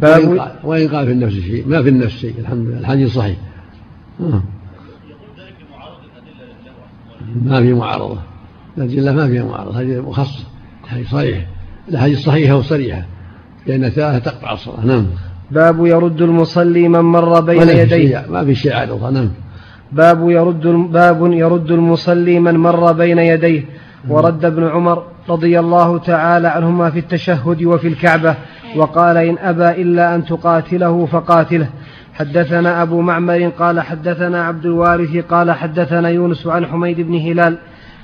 باب 0.00 0.50
وإن 0.64 0.88
قال 0.88 1.06
في 1.06 1.12
النفس 1.12 1.34
شيء. 1.34 1.68
ما 1.68 1.82
في 1.82 1.88
النفس 1.88 2.16
شيء 2.16 2.34
الحمد 2.38 2.66
لله. 2.66 2.78
الحديث 2.78 3.14
صحيح. 3.14 3.36
ما 7.42 7.60
في 7.60 7.74
معارضة. 7.74 8.20
الأدلة 8.78 9.12
ما 9.12 9.26
فيها 9.28 9.44
معارضة. 9.44 9.80
هذه 9.80 10.00
مخصصة. 10.00 10.44
صحيح. 11.10 11.46
الحديث 11.88 12.24
صحيحة 12.24 12.56
وصريحة. 12.56 13.06
لأن 13.66 13.94
تقطع 14.22 14.52
الصلاة. 14.52 14.86
نعم. 14.86 15.06
باب 15.50 15.86
يرد 15.86 16.22
المصلي 16.22 16.88
من 16.88 17.00
مر 17.00 17.40
بين 17.40 17.68
يديه. 17.68 18.24
ما 18.28 18.44
في 18.44 18.54
شيء 18.54 18.72
عارضة 18.74 19.10
نعم 19.10 19.30
باب 19.92 20.30
يرد 20.30 20.66
باب 20.66 21.32
يرد 21.32 21.70
المصلي 21.70 22.40
من 22.40 22.56
مر 22.56 22.92
بين 22.92 23.18
يديه. 23.18 23.64
ورد 24.08 24.44
ابن 24.44 24.68
عمر 24.68 25.02
رضي 25.28 25.60
الله 25.60 25.98
تعالى 25.98 26.48
عنهما 26.48 26.90
في 26.90 26.98
التشهد 26.98 27.64
وفي 27.64 27.88
الكعبة 27.88 28.34
وقال 28.76 29.16
إن 29.16 29.38
أبى 29.38 29.82
إلا 29.82 30.14
أن 30.14 30.24
تقاتله 30.24 31.06
فقاتله. 31.06 31.68
حدثنا 32.14 32.82
أبو 32.82 33.00
معمر 33.00 33.52
قال 33.58 33.80
حدثنا 33.80 34.44
عبد 34.44 34.64
الوارث 34.64 35.16
قال 35.16 35.52
حدثنا 35.52 36.08
يونس 36.08 36.46
عن 36.46 36.66
حميد 36.66 37.00
بن 37.00 37.14
هلال 37.14 37.58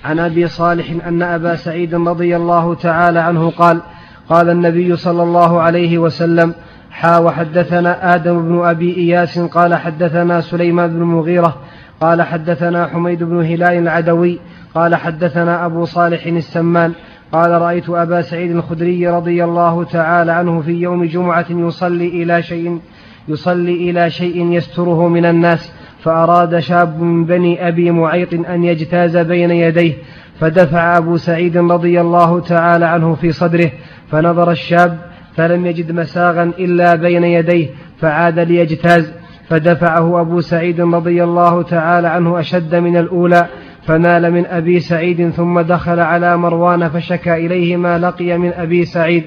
عن 0.04 0.18
أبي 0.18 0.46
صالح 0.46 1.06
أن 1.06 1.22
أبا 1.22 1.56
سعيد 1.56 1.94
رضي 1.94 2.36
الله 2.36 2.74
تعالى 2.74 3.18
عنه 3.18 3.50
قال 3.50 3.80
قال 4.28 4.50
النبي 4.50 4.96
صلى 4.96 5.22
الله 5.22 5.60
عليه 5.60 5.98
وسلم 5.98 6.54
حا 6.96 7.18
وحدثنا 7.18 8.14
آدم 8.14 8.42
بن 8.42 8.64
أبي 8.64 8.96
إياس 8.96 9.38
قال 9.38 9.74
حدثنا 9.74 10.40
سليمان 10.40 10.90
بن 10.90 11.02
المغيرة 11.02 11.56
قال 12.00 12.22
حدثنا 12.22 12.86
حميد 12.86 13.22
بن 13.22 13.44
هلال 13.44 13.78
العدوي 13.78 14.38
قال 14.74 14.94
حدثنا 14.94 15.66
أبو 15.66 15.84
صالح 15.84 16.26
السمان 16.26 16.92
قال 17.32 17.50
رأيت 17.50 17.90
أبا 17.90 18.22
سعيد 18.22 18.50
الخدري 18.50 19.08
رضي 19.08 19.44
الله 19.44 19.84
تعالى 19.84 20.32
عنه 20.32 20.60
في 20.60 20.72
يوم 20.72 21.04
جمعة 21.04 21.46
يصلي 21.50 22.08
إلى 22.08 22.42
شيء 22.42 22.80
يصلي 23.28 23.90
إلى 23.90 24.10
شيء 24.10 24.52
يستره 24.52 25.08
من 25.08 25.24
الناس 25.24 25.72
فأراد 26.02 26.58
شاب 26.58 27.02
من 27.02 27.24
بني 27.24 27.68
أبي 27.68 27.90
معيط 27.90 28.34
أن 28.34 28.64
يجتاز 28.64 29.16
بين 29.16 29.50
يديه 29.50 29.94
فدفع 30.40 30.96
أبو 30.96 31.16
سعيد 31.16 31.56
رضي 31.56 32.00
الله 32.00 32.40
تعالى 32.40 32.84
عنه 32.84 33.14
في 33.14 33.32
صدره 33.32 33.70
فنظر 34.10 34.50
الشاب 34.50 35.05
فلم 35.36 35.66
يجد 35.66 35.92
مساغا 35.92 36.42
إلا 36.42 36.94
بين 36.94 37.24
يديه 37.24 37.68
فعاد 38.00 38.38
ليجتاز. 38.38 39.12
فدفعه 39.48 40.20
أبو 40.20 40.40
سعيد 40.40 40.80
رضي 40.80 41.24
الله 41.24 41.62
تعالى 41.62 42.08
عنه 42.08 42.40
أشد 42.40 42.74
من 42.74 42.96
الأولى 42.96 43.46
فنال 43.86 44.32
من 44.32 44.46
أبي 44.46 44.80
سعيد 44.80 45.30
ثم 45.30 45.60
دخل 45.60 46.00
على 46.00 46.36
مروان 46.36 46.88
فشكى 46.88 47.34
إليه 47.34 47.76
ما 47.76 47.98
لقي 47.98 48.38
من 48.38 48.52
أبي 48.52 48.84
سعيد. 48.84 49.24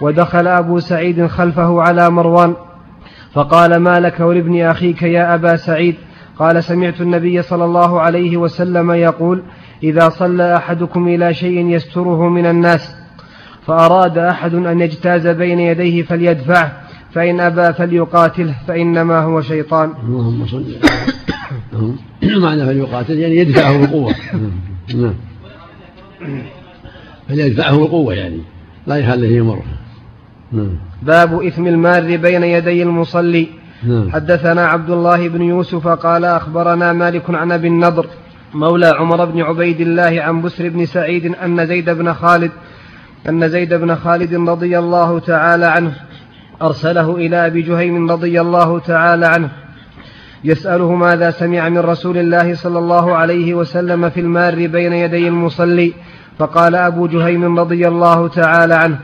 ودخل 0.00 0.46
أبو 0.46 0.78
سعيد 0.78 1.26
خلفه 1.26 1.82
على 1.82 2.10
مروان 2.10 2.54
فقال 3.32 3.76
ما 3.76 4.00
لك 4.00 4.20
ولابن 4.20 4.60
أخيك 4.60 5.02
يا 5.02 5.34
أبا 5.34 5.56
سعيد؟ 5.56 5.94
قال 6.38 6.64
سمعت 6.64 7.00
النبي 7.00 7.42
صلى 7.42 7.64
الله 7.64 8.00
عليه 8.00 8.36
وسلم 8.36 8.90
يقول 8.90 9.42
إذا 9.82 10.08
صلى 10.08 10.56
أحدكم 10.56 11.08
إلى 11.08 11.34
شيء 11.34 11.66
يستره 11.66 12.28
من 12.28 12.46
الناس 12.46 12.99
فأراد 13.66 14.18
أحد 14.18 14.54
أن 14.54 14.80
يجتاز 14.80 15.26
بين 15.26 15.60
يديه 15.60 16.02
فليدفعه 16.02 16.72
فإن 17.14 17.40
أبى 17.40 17.72
فليقاتله 17.72 18.54
فإنما 18.68 19.20
هو 19.20 19.40
شيطان. 19.40 19.92
اللهم 20.08 20.46
صل 20.46 20.64
معنى 22.22 22.66
فليقاتل 22.66 23.18
يعني 23.18 23.36
يدفعه 23.36 23.86
بقوة 23.86 24.14
نعم. 24.94 25.14
فليدفعه 27.28 27.78
بقوة 27.78 28.14
يعني 28.14 28.40
لا 28.86 28.96
يخليه 28.96 29.36
يمر. 29.36 29.62
نعم. 30.52 30.78
باب 31.02 31.42
إثم 31.42 31.66
المار 31.66 32.16
بين 32.16 32.42
يدي 32.42 32.82
المصلي. 32.82 33.48
نعم. 33.82 34.10
حدثنا 34.10 34.66
عبد 34.66 34.90
الله 34.90 35.28
بن 35.28 35.42
يوسف 35.42 35.88
قال 35.88 36.24
أخبرنا 36.24 36.92
مالك 36.92 37.30
عن 37.30 37.52
أبي 37.52 37.68
النضر 37.68 38.06
مولى 38.54 38.86
عمر 38.86 39.24
بن 39.24 39.40
عبيد 39.40 39.80
الله 39.80 40.22
عن 40.22 40.42
بسر 40.42 40.68
بن 40.68 40.86
سعيد 40.86 41.34
أن 41.34 41.66
زيد 41.66 41.90
بن 41.90 42.12
خالد 42.12 42.50
أن 43.28 43.48
زيد 43.48 43.74
بن 43.74 43.94
خالد 43.94 44.34
رضي 44.34 44.78
الله 44.78 45.18
تعالى 45.18 45.66
عنه 45.66 45.92
أرسله 46.62 47.16
إلى 47.16 47.46
أبي 47.46 47.62
جهيم 47.62 48.10
رضي 48.10 48.40
الله 48.40 48.78
تعالى 48.78 49.26
عنه 49.26 49.50
يسأله 50.44 50.94
ماذا 50.94 51.30
سمع 51.30 51.68
من 51.68 51.78
رسول 51.78 52.18
الله 52.18 52.54
صلى 52.54 52.78
الله 52.78 53.14
عليه 53.14 53.54
وسلم 53.54 54.10
في 54.10 54.20
المار 54.20 54.66
بين 54.66 54.92
يدي 54.92 55.28
المصلي 55.28 55.94
فقال 56.38 56.74
أبو 56.74 57.06
جهيم 57.06 57.58
رضي 57.58 57.88
الله 57.88 58.28
تعالى 58.28 58.74
عنه 58.74 58.98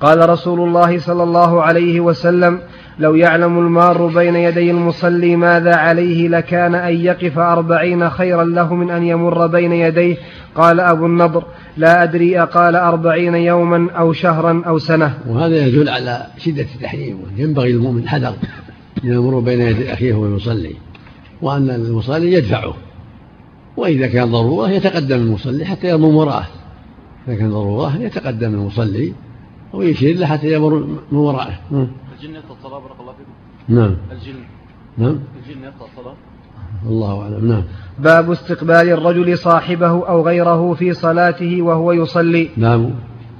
قال 0.00 0.28
رسول 0.28 0.60
الله 0.60 0.98
صلى 0.98 1.22
الله 1.22 1.62
عليه 1.62 2.00
وسلم 2.00 2.60
لو 3.00 3.14
يعلم 3.14 3.58
المار 3.58 4.06
بين 4.06 4.36
يدي 4.36 4.70
المصلي 4.70 5.36
ماذا 5.36 5.76
عليه 5.76 6.28
لكان 6.28 6.74
أن 6.74 6.94
يقف 6.94 7.38
أربعين 7.38 8.10
خيرا 8.10 8.44
له 8.44 8.74
من 8.74 8.90
أن 8.90 9.02
يمر 9.02 9.46
بين 9.46 9.72
يديه. 9.72 10.16
قال 10.54 10.80
أبو 10.80 11.06
النضر 11.06 11.44
لا 11.76 12.02
أدري 12.02 12.42
أقال 12.42 12.76
أربعين 12.76 13.34
يوما 13.34 13.90
أو 13.90 14.12
شهرا 14.12 14.62
أو 14.66 14.78
سنة. 14.78 15.18
وهذا 15.28 15.66
يدل 15.66 15.88
على 15.88 16.26
شدة 16.38 16.66
التحريم 16.74 17.18
ينبغي 17.36 17.70
المؤمن 17.70 18.08
حذر 18.08 18.34
يمر 19.04 19.40
بين 19.40 19.60
يدي 19.60 19.92
أخيه 19.92 20.14
وهو 20.14 20.36
يصلي 20.36 20.74
وأن 21.42 21.70
المصلي 21.70 22.32
يدفعه. 22.32 22.74
وإذا 23.76 24.06
كان 24.06 24.30
ضرورة 24.30 24.70
يتقدم 24.70 25.16
المصلي 25.16 25.64
حتى 25.64 25.90
يمر 25.90 26.08
وراءه. 26.08 26.48
إذا 27.28 27.36
كان 27.36 27.50
ضرورة 27.50 27.96
يتقدم 28.00 28.54
المصلي 28.54 29.12
ويشير 29.72 30.18
له 30.18 30.26
حتى 30.26 30.52
يمر 30.52 30.86
من 31.12 31.18
ورائه 31.18 31.60
الجن 32.20 32.34
يقطع 32.34 32.54
الصلاة 32.54 32.78
بارك 32.78 33.00
الله 33.00 33.12
فيكم 33.12 33.32
نعم. 33.68 33.96
الجن. 34.12 34.34
نعم. 34.98 35.18
الجن 35.36 35.64
يقطع 35.64 35.86
الصلاة 35.92 36.14
الله 36.86 37.22
أعلم. 37.22 37.48
نعم. 37.48 37.62
باب 37.98 38.30
استقبال 38.30 38.90
الرجل 38.90 39.38
صاحبه 39.38 40.08
أو 40.08 40.22
غيره 40.22 40.74
في 40.74 40.94
صلاته 40.94 41.62
وهو 41.62 41.92
يصلي. 41.92 42.50
نعم. 42.56 42.90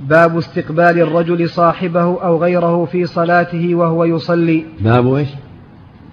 باب 0.00 0.36
استقبال 0.38 1.00
الرجل 1.00 1.48
صاحبه 1.48 2.22
أو 2.22 2.42
غيره 2.42 2.84
في 2.84 3.06
صلاته 3.06 3.74
وهو 3.74 4.04
يصلي. 4.04 4.64
باب 4.80 5.14
إيش؟ 5.14 5.28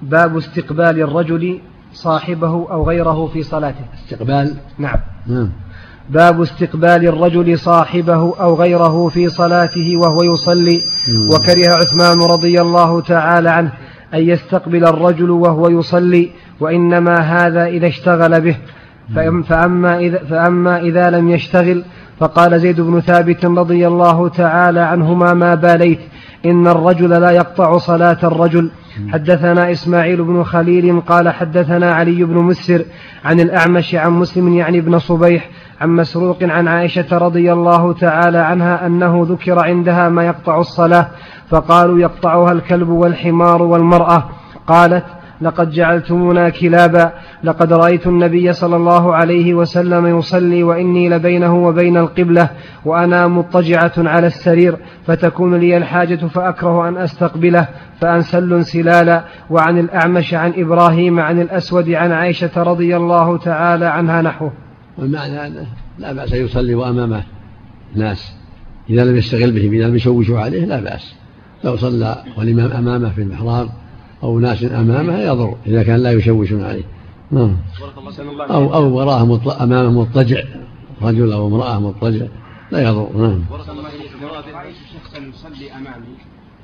باب 0.02 0.38
استقبال 0.38 1.02
الرجل 1.02 1.60
صاحبه 1.94 2.72
أو 2.72 2.88
غيره 2.88 3.28
في 3.28 3.44
صلاته. 3.44 3.86
استقبال؟ 3.94 4.56
نعم. 4.78 5.00
نعم. 5.28 5.52
باب 6.10 6.42
استقبال 6.42 7.08
الرجل 7.08 7.60
صاحبه 7.60 8.34
أو 8.42 8.56
غيره 8.56 9.08
في 9.08 9.30
صلاته 9.30 9.98
وهو 9.98 10.24
يصلي. 10.24 10.82
وكره 11.36 11.70
عثمان 11.70 12.22
رضي 12.22 12.62
الله 12.62 13.02
تعالى 13.02 13.50
عنه 13.50 13.72
أن 14.14 14.20
يستقبل 14.20 14.88
الرجل 14.88 15.30
وهو 15.30 15.70
يصلي 15.70 16.30
وإنما 16.60 17.16
هذا 17.20 17.66
إذا 17.66 17.88
اشتغل 17.88 18.42
به. 18.42 18.56
فأم- 19.16 19.44
فأما 19.50 20.00
إذا, 20.00 20.18
فأما 20.18 20.80
إذا 20.80 21.10
لم 21.10 21.30
يشتغل 21.30 21.84
فقال 22.20 22.60
زيد 22.60 22.82
بن 22.82 23.00
ثابت 23.00 23.46
رضي 23.46 23.88
الله 23.88 24.28
تعالى 24.30 24.80
عنهما 24.80 25.34
ما 25.34 25.56
باليت. 25.56 26.00
إن 26.46 26.68
الرجل 26.68 27.10
لا 27.10 27.32
يقطع 27.32 27.78
صلاة 27.78 28.18
الرجل. 28.24 28.70
حدثنا 29.10 29.72
إسماعيل 29.72 30.24
بن 30.24 30.44
خليل 30.44 31.02
قال 31.02 31.30
حدثنا 31.30 31.92
علي 31.92 32.24
بن 32.24 32.36
مسر 32.36 32.86
عن 33.26 33.40
الأعمش 33.40 33.96
عن 33.96 34.12
مسلم 34.12 34.54
يعني 34.54 34.80
ابن 34.80 35.00
صبيح 35.00 35.50
عن 35.82 35.90
مسروق 35.90 36.44
عن 36.44 36.68
عائشة 36.68 37.18
رضي 37.18 37.54
الله 37.54 37.94
تعالى 37.94 38.38
عنها 38.38 38.86
أنه 38.86 39.26
ذكر 39.30 39.66
عندها 39.66 40.10
ما 40.10 40.26
يقطع 40.26 40.60
الصلاة 40.60 41.08
فقالوا 41.50 42.00
يقطعها 42.00 42.52
الكلب 42.52 42.90
والحمار 42.90 43.62
والمرأة. 43.62 44.30
قالت 44.68 45.06
لقد 45.42 45.72
جعلتمونا 45.72 46.50
كلابا 46.50 47.12
لقد 47.44 47.74
رأيت 47.74 48.08
النبي 48.08 48.54
صلى 48.54 48.76
الله 48.76 49.16
عليه 49.16 49.54
وسلم 49.54 50.18
يصلي 50.18 50.64
وإني 50.64 51.10
لبينه 51.10 51.56
وبين 51.56 51.98
القبلة 51.98 52.50
وأنا 52.86 53.28
مضطجعة 53.28 53.94
على 53.98 54.28
السرير 54.28 54.76
فتكون 55.06 55.56
لي 55.56 55.78
الحاجة 55.78 56.28
فأكره 56.28 56.88
أن 56.88 56.98
أستقبله 56.98 57.68
فأنسل 58.02 58.54
انسلالا. 58.54 59.24
وعن 59.50 59.80
الأعمش 59.80 60.34
عن 60.34 60.54
إبراهيم 60.58 61.20
عن 61.20 61.42
الأسود 61.42 61.90
عن 61.90 62.12
عائشة 62.12 62.64
رضي 62.64 62.98
الله 62.98 63.38
تعالى 63.38 63.86
عنها 63.86 64.22
نحوه. 64.22 64.67
والمعنى 64.98 65.48
أنه 65.48 65.68
لا 66.00 66.14
بأس 66.14 66.34
أن 66.34 66.46
يصلي 66.46 66.76
وأمامه 66.76 67.24
ناس 67.96 68.34
إذا 68.90 69.06
لم 69.06 69.18
يشتغل 69.18 69.52
به 69.52 69.62
إذا 69.62 69.88
لم 69.88 69.96
يشوشوا 69.96 70.40
عليه 70.40 70.66
لا 70.66 70.80
بأس. 70.80 71.14
لو 71.64 71.78
صلى 71.78 72.24
والإمام 72.38 72.72
أمامه 72.72 73.10
في 73.10 73.22
المحراب 73.22 73.70
أو 74.24 74.40
ناس 74.40 74.64
أمامه 74.64 75.20
يضر 75.20 75.56
إذا 75.68 75.84
كان 75.84 76.00
لا 76.00 76.12
يشوشون 76.12 76.64
عليه. 76.64 76.84
نعم. 77.32 77.58
أو 78.40 78.74
أو 78.74 78.98
وراه 78.98 79.42
أمامه 79.64 80.02
مضطجع 80.02 80.44
رجل 81.02 81.32
أو 81.32 81.48
امرأة 81.48 81.80
مضطجع 81.80 82.26
لا 82.72 82.90
يضر. 82.90 83.10
نعم. 83.18 83.44
بارك 83.52 83.70
الله 83.70 83.84
رأيت 84.54 84.76
شخصا 84.94 85.18
يصلي 85.18 85.72
أمامي 85.72 86.16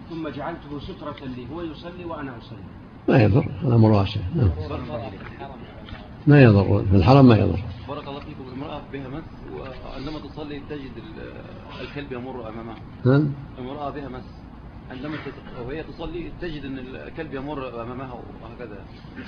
ثم 0.09 0.27
جعلته 0.29 0.79
سترة 0.79 1.27
لي 1.37 1.47
هو 1.53 1.61
يصلي 1.61 2.05
وأنا 2.05 2.31
أصلي. 2.37 2.57
ما 3.09 3.23
يضر 3.23 3.49
الأمر 3.63 3.91
واسع. 3.91 4.21
نعم. 4.35 4.49
ما 6.27 6.41
يضر 6.41 6.85
في 6.91 6.95
الحرم 6.95 7.25
ما 7.25 7.37
يضر. 7.37 7.59
امرأة 8.73 8.91
بها 8.93 9.07
مس 9.07 9.23
وعندما 9.53 10.19
تصلي 10.19 10.61
تجد 10.69 10.91
ال- 10.97 11.81
الكلب 11.81 12.11
يمر 12.11 12.49
أمامها. 12.49 12.75
امرأة 13.59 13.89
بها 13.89 14.09
مس. 14.09 14.23
عندما 14.91 15.15
وهي 15.67 15.83
تصلي 15.83 16.31
تجد 16.41 16.65
أن 16.65 16.77
الكلب 17.07 17.33
يمر 17.33 17.81
أمامها 17.81 18.13
وهكذا. 18.13 18.77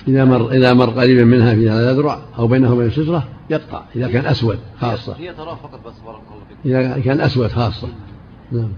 إذا 0.08 0.24
مر 0.24 0.50
إذا 0.52 0.74
مر 0.74 0.90
قريبا 0.90 1.24
منها 1.24 1.54
في 1.54 1.70
هذا 1.70 1.92
ذرع 1.92 2.18
أو 2.38 2.46
بينه 2.46 2.72
وبين 2.72 2.86
السترة 2.86 3.28
يقطع 3.50 3.82
إذا 3.96 4.08
كان 4.08 4.26
أسود 4.26 4.58
خاصة. 4.80 5.16
هي 5.16 5.34
تراه 5.34 5.54
فقط 5.54 5.86
بس 5.86 5.98
بارك 6.06 6.20
الله 6.32 6.44
فيكم 6.48 6.76
إذا 6.76 7.00
كان 7.00 7.20
أسود 7.20 7.48
خاصة. 7.48 7.88
نعم. 8.52 8.68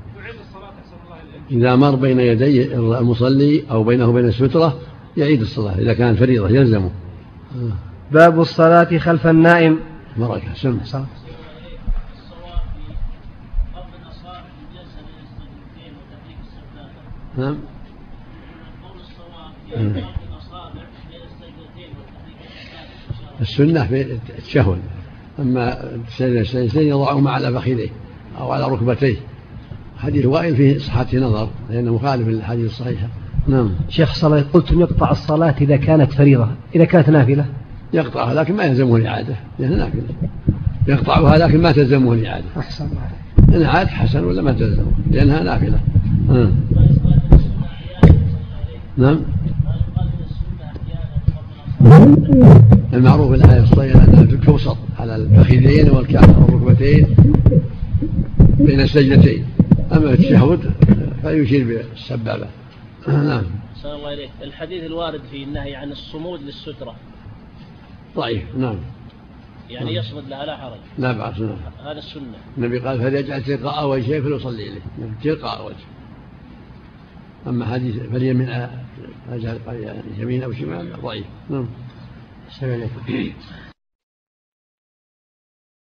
إذا 1.51 1.77
مر 1.77 1.95
بين 1.95 2.21
يدي 2.21 2.75
المصلي 2.75 3.65
أو 3.71 3.85
بينه 3.85 4.09
وبين 4.09 4.25
السترة 4.25 4.81
يعيد 5.17 5.41
الصلاة. 5.41 5.79
إذا 5.79 5.95
كان 5.95 6.15
فريضة 6.15 6.49
يلزمه. 6.49 6.91
باب 8.13 8.41
الصلاة 8.41 8.99
خلف 8.99 9.27
النائم. 9.27 9.79
بركة 10.19 10.55
سم 10.55 10.81
نعم. 17.39 17.57
مم. 19.77 20.03
السنة 23.41 23.87
في 23.87 24.03
التشهد 24.03 24.79
أما 25.39 25.91
السجدتين 26.21 26.89
يضعهما 26.89 27.31
على 27.31 27.53
فخذيه 27.53 27.89
أو 28.39 28.53
على 28.53 28.65
ركبتيه. 28.65 29.17
حديث 29.99 30.27
وائل 30.27 30.57
فيه 30.57 30.79
صحة 30.79 31.07
نظر 31.15 31.49
لأنه 31.71 31.95
مخالف 31.95 32.29
للحديث 32.29 32.71
الصحيحة. 32.71 33.09
نعم. 33.47 33.71
شيخ 33.89 34.15
صلاة 34.15 34.45
قلتم 34.53 34.81
يقطع 34.81 35.11
الصلاة 35.11 35.55
إذا 35.61 35.77
كانت 35.77 36.13
فريضة 36.13 36.49
إذا 36.75 36.85
كانت 36.85 37.11
نافلة. 37.11 37.47
يقطعها 37.93 38.35
لكن 38.35 38.57
ما 38.57 38.65
يلزمه 38.65 38.97
الإعادة. 38.97 39.37
لأنها 39.59 39.77
نافلة 39.77 40.03
يقطعها 40.89 41.39
لكن 41.39 41.63
ما 41.63 41.73
تلزمه 41.73 42.13
الإعادة. 42.13 42.47
أحسن 42.59 42.85
الله. 42.85 43.57
إن 43.57 43.63
عاد 43.63 43.87
حسن 43.87 44.25
ولا 44.25 44.43
ما 44.43 44.53
تلزمه؟ 44.53 44.93
لأنها 45.11 45.43
نافلة. 45.43 45.81
آه. 46.31 46.53
نعم. 48.97 49.21
المعروف 52.93 53.33
الآية 53.33 53.63
الصحيحة 53.63 54.05
أنها 54.05 54.25
توسط 54.45 54.77
على 54.99 55.17
الفخذين 55.17 55.91
والركبتين 55.91 57.07
بين 58.59 58.81
السجدتين. 58.81 59.45
أما 59.93 60.11
التشهد 60.11 60.61
فيشير 61.23 61.67
بالسبابة. 61.67 62.47
نعم. 63.09 63.45
أحسن 63.77 63.89
الله 63.89 64.15
إليك 64.15 64.31
الحديث 64.43 64.85
الوارد 64.85 65.21
في 65.31 65.45
النهي 65.45 65.75
عن 65.75 65.91
الصمود 65.91 66.41
للسترة. 66.43 66.95
ضعيف 68.19 68.57
نعم. 68.57 68.77
يعني 69.71 69.95
يصمد 69.95 70.29
لها 70.29 70.47
لا 70.47 70.57
حرج. 70.57 70.79
لا 70.99 71.13
بأس 71.13 71.41
نعم. 71.41 71.57
هذا 71.85 71.99
السنة. 71.99 72.39
النبي 72.59 72.79
قال 72.79 72.99
فليجعل 72.99 73.43
تلقاء 73.45 73.89
وجهه 73.89 74.21
فليصلي 74.21 74.69
إليه. 74.69 74.81
نعم، 74.99 75.15
تلقاء 75.23 75.67
وجهه. 75.67 75.87
أما 77.47 77.67
حديث 77.67 77.97
فليمن 77.97 78.69
يمين 80.19 80.43
أو 80.43 80.53
شمال 80.53 81.03
ضعيف. 81.03 81.27
نعم. 81.51 81.67
السلام 82.49 82.73
عليكم. 82.73 83.33